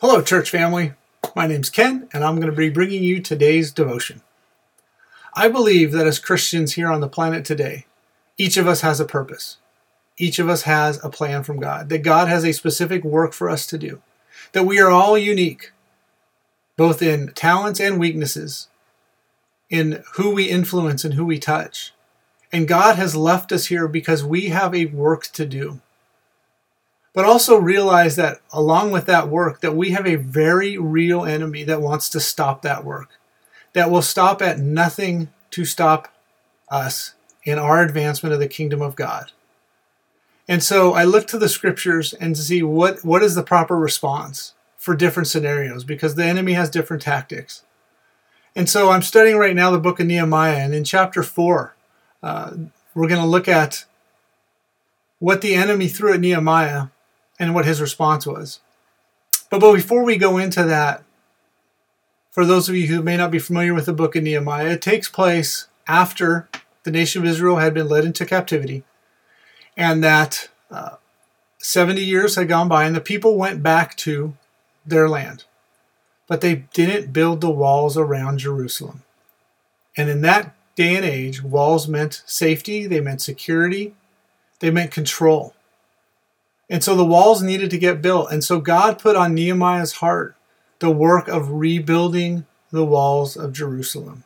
Hello, 0.00 0.22
church 0.22 0.48
family. 0.48 0.92
My 1.34 1.48
name's 1.48 1.70
Ken, 1.70 2.08
and 2.12 2.22
I'm 2.22 2.36
going 2.36 2.48
to 2.48 2.56
be 2.56 2.70
bringing 2.70 3.02
you 3.02 3.20
today's 3.20 3.72
devotion. 3.72 4.22
I 5.34 5.48
believe 5.48 5.90
that 5.90 6.06
as 6.06 6.20
Christians 6.20 6.74
here 6.74 6.88
on 6.88 7.00
the 7.00 7.08
planet 7.08 7.44
today, 7.44 7.84
each 8.36 8.56
of 8.56 8.68
us 8.68 8.82
has 8.82 9.00
a 9.00 9.04
purpose. 9.04 9.56
Each 10.16 10.38
of 10.38 10.48
us 10.48 10.62
has 10.62 11.02
a 11.02 11.10
plan 11.10 11.42
from 11.42 11.58
God, 11.58 11.88
that 11.88 12.04
God 12.04 12.28
has 12.28 12.44
a 12.44 12.52
specific 12.52 13.02
work 13.02 13.32
for 13.32 13.50
us 13.50 13.66
to 13.66 13.76
do, 13.76 14.00
that 14.52 14.62
we 14.62 14.78
are 14.78 14.88
all 14.88 15.18
unique, 15.18 15.72
both 16.76 17.02
in 17.02 17.32
talents 17.32 17.80
and 17.80 17.98
weaknesses, 17.98 18.68
in 19.68 20.04
who 20.14 20.30
we 20.30 20.44
influence 20.44 21.04
and 21.04 21.14
who 21.14 21.26
we 21.26 21.40
touch. 21.40 21.92
And 22.52 22.68
God 22.68 22.94
has 22.94 23.16
left 23.16 23.50
us 23.50 23.66
here 23.66 23.88
because 23.88 24.22
we 24.22 24.50
have 24.50 24.76
a 24.76 24.86
work 24.86 25.24
to 25.32 25.44
do 25.44 25.80
but 27.18 27.24
also 27.24 27.56
realize 27.56 28.14
that 28.14 28.40
along 28.52 28.92
with 28.92 29.06
that 29.06 29.26
work 29.26 29.60
that 29.60 29.74
we 29.74 29.90
have 29.90 30.06
a 30.06 30.14
very 30.14 30.78
real 30.78 31.24
enemy 31.24 31.64
that 31.64 31.82
wants 31.82 32.08
to 32.08 32.20
stop 32.20 32.62
that 32.62 32.84
work 32.84 33.18
that 33.72 33.90
will 33.90 34.02
stop 34.02 34.40
at 34.40 34.60
nothing 34.60 35.28
to 35.50 35.64
stop 35.64 36.14
us 36.68 37.14
in 37.42 37.58
our 37.58 37.82
advancement 37.82 38.32
of 38.32 38.38
the 38.38 38.46
kingdom 38.46 38.80
of 38.80 38.94
god. 38.94 39.32
And 40.46 40.62
so 40.62 40.92
i 40.94 41.02
look 41.02 41.26
to 41.26 41.38
the 41.38 41.48
scriptures 41.48 42.14
and 42.14 42.36
to 42.36 42.40
see 42.40 42.62
what 42.62 43.04
what 43.04 43.24
is 43.24 43.34
the 43.34 43.42
proper 43.42 43.76
response 43.76 44.54
for 44.76 44.94
different 44.94 45.26
scenarios 45.26 45.82
because 45.82 46.14
the 46.14 46.24
enemy 46.24 46.52
has 46.52 46.70
different 46.70 47.02
tactics. 47.02 47.64
And 48.54 48.70
so 48.70 48.92
i'm 48.92 49.02
studying 49.02 49.38
right 49.38 49.56
now 49.56 49.72
the 49.72 49.80
book 49.80 49.98
of 49.98 50.06
nehemiah 50.06 50.58
and 50.58 50.72
in 50.72 50.84
chapter 50.84 51.24
4 51.24 51.74
uh, 52.22 52.52
we're 52.94 53.08
going 53.08 53.20
to 53.20 53.26
look 53.26 53.48
at 53.48 53.86
what 55.18 55.40
the 55.40 55.56
enemy 55.56 55.88
threw 55.88 56.14
at 56.14 56.20
nehemiah 56.20 56.90
and 57.38 57.54
what 57.54 57.66
his 57.66 57.80
response 57.80 58.26
was. 58.26 58.60
But, 59.50 59.60
but 59.60 59.72
before 59.72 60.04
we 60.04 60.16
go 60.16 60.38
into 60.38 60.64
that, 60.64 61.02
for 62.30 62.44
those 62.44 62.68
of 62.68 62.76
you 62.76 62.86
who 62.86 63.02
may 63.02 63.16
not 63.16 63.30
be 63.30 63.38
familiar 63.38 63.74
with 63.74 63.86
the 63.86 63.92
book 63.92 64.14
of 64.14 64.22
Nehemiah, 64.22 64.72
it 64.72 64.82
takes 64.82 65.08
place 65.08 65.68
after 65.86 66.48
the 66.84 66.90
nation 66.90 67.22
of 67.22 67.28
Israel 67.28 67.56
had 67.56 67.74
been 67.74 67.88
led 67.88 68.04
into 68.04 68.24
captivity, 68.24 68.84
and 69.76 70.02
that 70.04 70.48
uh, 70.70 70.96
70 71.58 72.00
years 72.00 72.36
had 72.36 72.48
gone 72.48 72.68
by, 72.68 72.84
and 72.84 72.94
the 72.94 73.00
people 73.00 73.36
went 73.36 73.62
back 73.62 73.96
to 73.96 74.34
their 74.86 75.08
land. 75.08 75.44
But 76.26 76.40
they 76.40 76.66
didn't 76.72 77.12
build 77.12 77.40
the 77.40 77.50
walls 77.50 77.96
around 77.96 78.38
Jerusalem. 78.38 79.02
And 79.96 80.08
in 80.08 80.20
that 80.22 80.54
day 80.76 80.94
and 80.94 81.04
age, 81.04 81.42
walls 81.42 81.88
meant 81.88 82.22
safety, 82.26 82.86
they 82.86 83.00
meant 83.00 83.20
security, 83.20 83.94
they 84.60 84.70
meant 84.70 84.92
control. 84.92 85.54
And 86.70 86.84
so 86.84 86.94
the 86.94 87.04
walls 87.04 87.42
needed 87.42 87.70
to 87.70 87.78
get 87.78 88.02
built. 88.02 88.30
And 88.30 88.44
so 88.44 88.60
God 88.60 88.98
put 88.98 89.16
on 89.16 89.34
Nehemiah's 89.34 89.94
heart 89.94 90.36
the 90.80 90.90
work 90.90 91.28
of 91.28 91.52
rebuilding 91.52 92.46
the 92.70 92.84
walls 92.84 93.36
of 93.36 93.52
Jerusalem. 93.52 94.24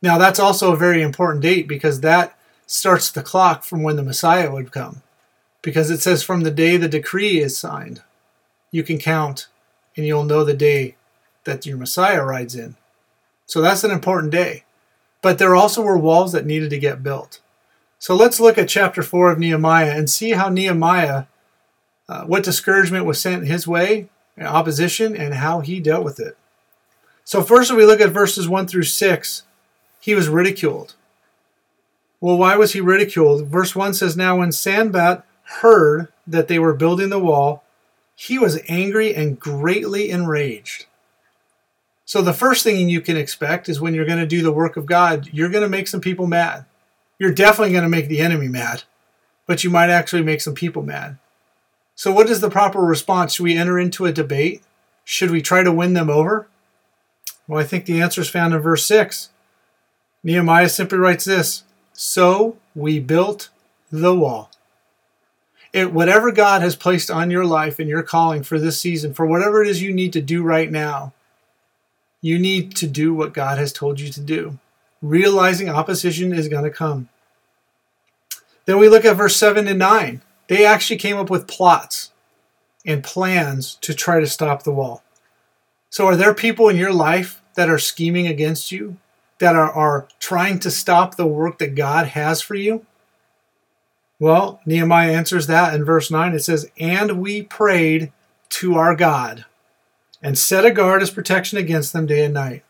Now, 0.00 0.18
that's 0.18 0.40
also 0.40 0.72
a 0.72 0.76
very 0.76 1.02
important 1.02 1.42
date 1.42 1.68
because 1.68 2.00
that 2.00 2.36
starts 2.66 3.10
the 3.10 3.22
clock 3.22 3.64
from 3.64 3.82
when 3.82 3.96
the 3.96 4.02
Messiah 4.02 4.50
would 4.50 4.72
come. 4.72 5.02
Because 5.62 5.90
it 5.90 6.02
says, 6.02 6.22
from 6.22 6.42
the 6.42 6.50
day 6.50 6.76
the 6.76 6.88
decree 6.88 7.40
is 7.40 7.56
signed, 7.56 8.02
you 8.70 8.82
can 8.82 8.98
count 8.98 9.48
and 9.96 10.04
you'll 10.06 10.24
know 10.24 10.44
the 10.44 10.54
day 10.54 10.96
that 11.44 11.64
your 11.64 11.76
Messiah 11.76 12.24
rides 12.24 12.54
in. 12.54 12.76
So 13.46 13.60
that's 13.60 13.84
an 13.84 13.90
important 13.90 14.32
day. 14.32 14.64
But 15.22 15.38
there 15.38 15.54
also 15.54 15.80
were 15.80 15.96
walls 15.96 16.32
that 16.32 16.44
needed 16.44 16.70
to 16.70 16.78
get 16.78 17.02
built. 17.02 17.40
So 18.04 18.14
let's 18.14 18.38
look 18.38 18.58
at 18.58 18.68
chapter 18.68 19.02
4 19.02 19.32
of 19.32 19.38
Nehemiah 19.38 19.96
and 19.96 20.10
see 20.10 20.32
how 20.32 20.50
Nehemiah, 20.50 21.24
uh, 22.06 22.24
what 22.24 22.44
discouragement 22.44 23.06
was 23.06 23.18
sent 23.18 23.46
his 23.46 23.66
way, 23.66 24.10
opposition, 24.38 25.16
and 25.16 25.32
how 25.32 25.60
he 25.60 25.80
dealt 25.80 26.04
with 26.04 26.20
it. 26.20 26.36
So, 27.24 27.40
first, 27.40 27.70
if 27.70 27.78
we 27.78 27.86
look 27.86 28.02
at 28.02 28.10
verses 28.10 28.46
1 28.46 28.66
through 28.66 28.82
6, 28.82 29.44
he 30.00 30.14
was 30.14 30.28
ridiculed. 30.28 30.92
Well, 32.20 32.36
why 32.36 32.56
was 32.56 32.74
he 32.74 32.80
ridiculed? 32.82 33.46
Verse 33.46 33.74
1 33.74 33.94
says, 33.94 34.18
Now 34.18 34.36
when 34.36 34.52
Sanballat 34.52 35.22
heard 35.62 36.08
that 36.26 36.46
they 36.46 36.58
were 36.58 36.74
building 36.74 37.08
the 37.08 37.18
wall, 37.18 37.64
he 38.14 38.38
was 38.38 38.60
angry 38.68 39.14
and 39.14 39.40
greatly 39.40 40.10
enraged. 40.10 40.84
So, 42.04 42.20
the 42.20 42.34
first 42.34 42.64
thing 42.64 42.86
you 42.90 43.00
can 43.00 43.16
expect 43.16 43.66
is 43.66 43.80
when 43.80 43.94
you're 43.94 44.04
going 44.04 44.18
to 44.18 44.26
do 44.26 44.42
the 44.42 44.52
work 44.52 44.76
of 44.76 44.84
God, 44.84 45.30
you're 45.32 45.48
going 45.48 45.64
to 45.64 45.70
make 45.70 45.88
some 45.88 46.02
people 46.02 46.26
mad 46.26 46.66
you're 47.18 47.32
definitely 47.32 47.72
going 47.72 47.84
to 47.84 47.88
make 47.88 48.08
the 48.08 48.20
enemy 48.20 48.48
mad, 48.48 48.84
but 49.46 49.64
you 49.64 49.70
might 49.70 49.90
actually 49.90 50.22
make 50.22 50.40
some 50.40 50.54
people 50.54 50.82
mad. 50.82 51.18
So, 51.94 52.12
what 52.12 52.28
is 52.28 52.40
the 52.40 52.50
proper 52.50 52.80
response? 52.80 53.34
Should 53.34 53.44
we 53.44 53.56
enter 53.56 53.78
into 53.78 54.04
a 54.04 54.12
debate? 54.12 54.62
Should 55.04 55.30
we 55.30 55.42
try 55.42 55.62
to 55.62 55.72
win 55.72 55.94
them 55.94 56.10
over? 56.10 56.48
Well, 57.46 57.60
I 57.60 57.64
think 57.64 57.84
the 57.84 58.00
answer 58.00 58.20
is 58.20 58.30
found 58.30 58.54
in 58.54 58.60
verse 58.60 58.86
6. 58.86 59.30
Nehemiah 60.22 60.68
simply 60.68 60.98
writes 60.98 61.24
this 61.24 61.64
So 61.92 62.56
we 62.74 62.98
built 62.98 63.50
the 63.92 64.14
wall. 64.14 64.50
It, 65.72 65.92
whatever 65.92 66.32
God 66.32 66.62
has 66.62 66.76
placed 66.76 67.10
on 67.10 67.30
your 67.30 67.44
life 67.44 67.78
and 67.78 67.88
your 67.88 68.02
calling 68.02 68.42
for 68.42 68.58
this 68.58 68.80
season, 68.80 69.12
for 69.12 69.26
whatever 69.26 69.62
it 69.62 69.68
is 69.68 69.82
you 69.82 69.92
need 69.92 70.12
to 70.14 70.22
do 70.22 70.42
right 70.42 70.70
now, 70.70 71.12
you 72.20 72.38
need 72.38 72.74
to 72.76 72.86
do 72.86 73.12
what 73.12 73.34
God 73.34 73.58
has 73.58 73.72
told 73.72 74.00
you 74.00 74.08
to 74.10 74.20
do 74.20 74.58
realizing 75.04 75.68
opposition 75.68 76.32
is 76.32 76.48
going 76.48 76.64
to 76.64 76.70
come. 76.70 77.08
Then 78.64 78.78
we 78.78 78.88
look 78.88 79.04
at 79.04 79.16
verse 79.16 79.36
7 79.36 79.68
and 79.68 79.78
9. 79.78 80.22
They 80.48 80.64
actually 80.64 80.96
came 80.96 81.16
up 81.16 81.28
with 81.28 81.46
plots 81.46 82.12
and 82.86 83.04
plans 83.04 83.76
to 83.82 83.94
try 83.94 84.20
to 84.20 84.26
stop 84.26 84.62
the 84.62 84.72
wall. 84.72 85.02
So, 85.90 86.06
are 86.06 86.16
there 86.16 86.34
people 86.34 86.68
in 86.68 86.76
your 86.76 86.92
life 86.92 87.42
that 87.54 87.68
are 87.68 87.78
scheming 87.78 88.26
against 88.26 88.72
you, 88.72 88.96
that 89.38 89.54
are, 89.54 89.70
are 89.70 90.08
trying 90.18 90.58
to 90.60 90.70
stop 90.70 91.14
the 91.14 91.26
work 91.26 91.58
that 91.58 91.74
God 91.74 92.08
has 92.08 92.40
for 92.40 92.54
you? 92.54 92.84
Well, 94.18 94.60
Nehemiah 94.64 95.12
answers 95.12 95.46
that 95.46 95.74
in 95.74 95.84
verse 95.84 96.10
9. 96.10 96.34
It 96.34 96.40
says, 96.40 96.70
And 96.78 97.20
we 97.20 97.42
prayed 97.42 98.10
to 98.50 98.76
our 98.76 98.96
God 98.96 99.44
and 100.22 100.38
set 100.38 100.64
a 100.64 100.70
guard 100.70 101.02
as 101.02 101.10
protection 101.10 101.58
against 101.58 101.92
them 101.92 102.06
day 102.06 102.24
and 102.24 102.34
night. 102.34 102.64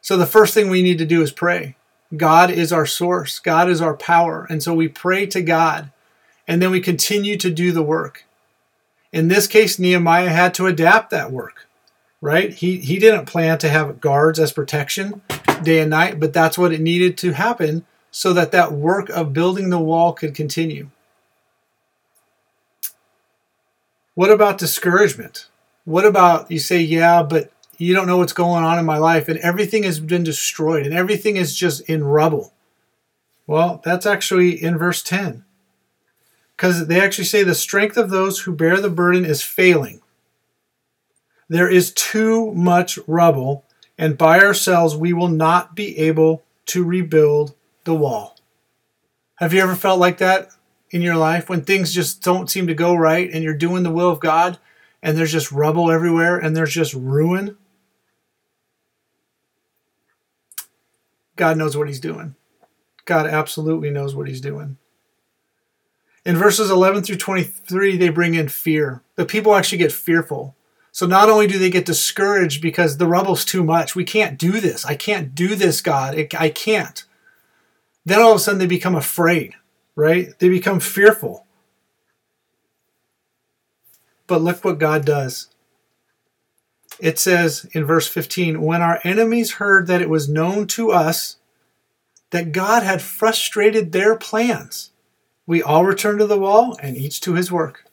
So 0.00 0.16
the 0.16 0.26
first 0.26 0.54
thing 0.54 0.68
we 0.68 0.82
need 0.82 0.98
to 0.98 1.06
do 1.06 1.22
is 1.22 1.32
pray. 1.32 1.76
God 2.16 2.50
is 2.50 2.72
our 2.72 2.86
source, 2.86 3.38
God 3.38 3.68
is 3.68 3.80
our 3.80 3.96
power. 3.96 4.46
And 4.48 4.62
so 4.62 4.74
we 4.74 4.88
pray 4.88 5.26
to 5.26 5.42
God 5.42 5.90
and 6.46 6.62
then 6.62 6.70
we 6.70 6.80
continue 6.80 7.36
to 7.36 7.50
do 7.50 7.72
the 7.72 7.82
work. 7.82 8.24
In 9.12 9.28
this 9.28 9.46
case, 9.46 9.78
Nehemiah 9.78 10.30
had 10.30 10.54
to 10.54 10.66
adapt 10.66 11.10
that 11.10 11.30
work, 11.30 11.66
right? 12.20 12.52
He, 12.52 12.78
he 12.78 12.98
didn't 12.98 13.26
plan 13.26 13.58
to 13.58 13.68
have 13.68 14.00
guards 14.00 14.38
as 14.38 14.52
protection 14.52 15.22
day 15.62 15.80
and 15.80 15.90
night, 15.90 16.18
but 16.18 16.32
that's 16.32 16.58
what 16.58 16.72
it 16.72 16.80
needed 16.80 17.18
to 17.18 17.32
happen 17.32 17.84
so 18.10 18.32
that 18.32 18.52
that 18.52 18.72
work 18.72 19.08
of 19.10 19.32
building 19.32 19.70
the 19.70 19.78
wall 19.78 20.12
could 20.12 20.34
continue. 20.34 20.88
What 24.14 24.30
about 24.30 24.58
discouragement? 24.58 25.46
What 25.84 26.04
about 26.04 26.50
you 26.50 26.58
say, 26.58 26.80
yeah, 26.80 27.22
but 27.22 27.50
you 27.78 27.94
don't 27.94 28.06
know 28.06 28.18
what's 28.18 28.32
going 28.32 28.64
on 28.64 28.78
in 28.78 28.84
my 28.84 28.98
life, 28.98 29.28
and 29.28 29.38
everything 29.38 29.84
has 29.84 30.00
been 30.00 30.24
destroyed, 30.24 30.84
and 30.84 30.94
everything 30.94 31.36
is 31.36 31.56
just 31.56 31.80
in 31.82 32.04
rubble. 32.04 32.52
Well, 33.46 33.80
that's 33.84 34.04
actually 34.04 34.62
in 34.62 34.76
verse 34.76 35.02
10. 35.02 35.44
Because 36.56 36.88
they 36.88 37.00
actually 37.00 37.24
say 37.24 37.44
the 37.44 37.54
strength 37.54 37.96
of 37.96 38.10
those 38.10 38.40
who 38.40 38.52
bear 38.52 38.80
the 38.80 38.90
burden 38.90 39.24
is 39.24 39.42
failing. 39.42 40.02
There 41.48 41.70
is 41.70 41.92
too 41.92 42.52
much 42.52 42.98
rubble, 43.06 43.64
and 43.96 44.18
by 44.18 44.40
ourselves 44.40 44.96
we 44.96 45.12
will 45.12 45.28
not 45.28 45.74
be 45.74 45.96
able 45.98 46.42
to 46.66 46.84
rebuild 46.84 47.54
the 47.84 47.94
wall. 47.94 48.36
Have 49.36 49.54
you 49.54 49.62
ever 49.62 49.76
felt 49.76 50.00
like 50.00 50.18
that 50.18 50.50
in 50.90 51.00
your 51.00 51.16
life 51.16 51.48
when 51.48 51.62
things 51.62 51.94
just 51.94 52.22
don't 52.22 52.50
seem 52.50 52.66
to 52.66 52.74
go 52.74 52.94
right 52.94 53.30
and 53.32 53.44
you're 53.44 53.54
doing 53.54 53.82
the 53.82 53.90
will 53.90 54.10
of 54.10 54.20
God 54.20 54.58
and 55.02 55.16
there's 55.16 55.32
just 55.32 55.52
rubble 55.52 55.90
everywhere 55.90 56.36
and 56.36 56.56
there's 56.56 56.74
just 56.74 56.92
ruin? 56.92 57.56
God 61.38 61.56
knows 61.56 61.76
what 61.76 61.86
he's 61.86 62.00
doing. 62.00 62.34
God 63.06 63.26
absolutely 63.26 63.90
knows 63.90 64.14
what 64.14 64.28
he's 64.28 64.40
doing. 64.40 64.76
In 66.26 66.36
verses 66.36 66.68
11 66.68 67.04
through 67.04 67.16
23, 67.16 67.96
they 67.96 68.10
bring 68.10 68.34
in 68.34 68.48
fear. 68.48 69.02
The 69.14 69.24
people 69.24 69.54
actually 69.54 69.78
get 69.78 69.92
fearful. 69.92 70.56
So 70.90 71.06
not 71.06 71.30
only 71.30 71.46
do 71.46 71.58
they 71.58 71.70
get 71.70 71.86
discouraged 71.86 72.60
because 72.60 72.96
the 72.96 73.06
rubble's 73.06 73.44
too 73.44 73.62
much, 73.62 73.94
we 73.94 74.04
can't 74.04 74.36
do 74.36 74.60
this. 74.60 74.84
I 74.84 74.96
can't 74.96 75.34
do 75.34 75.54
this, 75.54 75.80
God. 75.80 76.18
I 76.38 76.50
can't. 76.50 77.04
Then 78.04 78.20
all 78.20 78.32
of 78.32 78.36
a 78.36 78.40
sudden 78.40 78.58
they 78.58 78.66
become 78.66 78.96
afraid, 78.96 79.54
right? 79.94 80.36
They 80.40 80.48
become 80.48 80.80
fearful. 80.80 81.46
But 84.26 84.42
look 84.42 84.64
what 84.64 84.78
God 84.78 85.06
does 85.06 85.48
it 87.00 87.18
says 87.18 87.68
in 87.72 87.84
verse 87.84 88.08
15 88.08 88.60
When 88.60 88.82
our 88.82 89.00
enemies 89.04 89.54
heard 89.54 89.86
that 89.86 90.02
it 90.02 90.10
was 90.10 90.28
known 90.28 90.66
to 90.68 90.90
us 90.90 91.36
that 92.30 92.52
God 92.52 92.82
had 92.82 93.00
frustrated 93.00 93.92
their 93.92 94.16
plans, 94.16 94.90
we 95.46 95.62
all 95.62 95.84
returned 95.84 96.18
to 96.18 96.26
the 96.26 96.38
wall 96.38 96.76
and 96.82 96.96
each 96.96 97.20
to 97.22 97.34
his 97.34 97.50
work. 97.50 97.84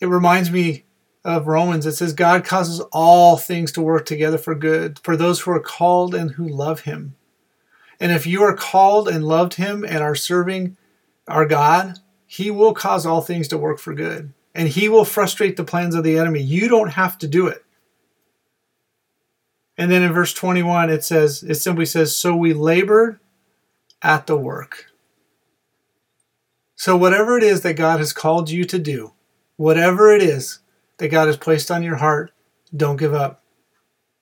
it 0.00 0.06
reminds 0.06 0.50
me 0.50 0.84
of 1.24 1.46
Romans. 1.46 1.86
It 1.86 1.92
says, 1.92 2.12
God 2.12 2.44
causes 2.44 2.80
all 2.92 3.36
things 3.36 3.72
to 3.72 3.80
work 3.80 4.04
together 4.04 4.38
for 4.38 4.54
good 4.54 5.00
for 5.02 5.16
those 5.16 5.40
who 5.40 5.50
are 5.52 5.60
called 5.60 6.14
and 6.14 6.32
who 6.32 6.46
love 6.46 6.80
Him. 6.80 7.16
And 7.98 8.12
if 8.12 8.26
you 8.26 8.42
are 8.42 8.54
called 8.54 9.08
and 9.08 9.24
loved 9.24 9.54
Him 9.54 9.84
and 9.84 9.98
are 9.98 10.14
serving 10.14 10.76
our 11.26 11.46
God, 11.46 12.00
He 12.26 12.50
will 12.50 12.74
cause 12.74 13.06
all 13.06 13.22
things 13.22 13.48
to 13.48 13.58
work 13.58 13.78
for 13.78 13.94
good. 13.94 14.32
And 14.54 14.68
He 14.68 14.88
will 14.88 15.04
frustrate 15.04 15.56
the 15.56 15.64
plans 15.64 15.94
of 15.94 16.04
the 16.04 16.18
enemy. 16.18 16.40
You 16.40 16.68
don't 16.68 16.90
have 16.90 17.18
to 17.18 17.28
do 17.28 17.46
it. 17.46 17.64
And 19.76 19.90
then 19.90 20.02
in 20.02 20.12
verse 20.12 20.32
21, 20.32 20.90
it 20.90 21.04
says, 21.04 21.42
it 21.42 21.56
simply 21.56 21.86
says, 21.86 22.16
So 22.16 22.36
we 22.36 22.52
labored 22.52 23.18
at 24.02 24.26
the 24.26 24.36
work. 24.36 24.86
So, 26.76 26.96
whatever 26.96 27.38
it 27.38 27.42
is 27.42 27.62
that 27.62 27.74
God 27.74 27.98
has 27.98 28.12
called 28.12 28.50
you 28.50 28.64
to 28.64 28.78
do, 28.78 29.12
whatever 29.56 30.12
it 30.12 30.22
is 30.22 30.60
that 30.98 31.08
God 31.08 31.26
has 31.26 31.36
placed 31.36 31.70
on 31.70 31.82
your 31.82 31.96
heart, 31.96 32.32
don't 32.76 32.98
give 32.98 33.14
up. 33.14 33.42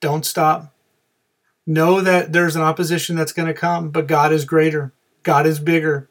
Don't 0.00 0.24
stop. 0.24 0.72
Know 1.66 2.00
that 2.00 2.32
there's 2.32 2.56
an 2.56 2.62
opposition 2.62 3.16
that's 3.16 3.32
going 3.32 3.48
to 3.48 3.54
come, 3.54 3.90
but 3.90 4.06
God 4.06 4.32
is 4.32 4.44
greater. 4.44 4.92
God 5.22 5.46
is 5.46 5.58
bigger. 5.58 6.08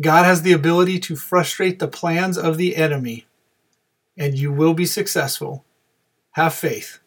God 0.00 0.24
has 0.24 0.42
the 0.42 0.52
ability 0.52 0.98
to 1.00 1.16
frustrate 1.16 1.78
the 1.78 1.88
plans 1.88 2.38
of 2.38 2.56
the 2.56 2.74
enemy, 2.74 3.26
and 4.18 4.36
you 4.36 4.52
will 4.52 4.74
be 4.74 4.86
successful. 4.86 5.64
Have 6.32 6.52
faith. 6.54 6.98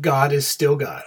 God 0.00 0.32
is 0.32 0.46
still 0.46 0.76
God. 0.76 1.02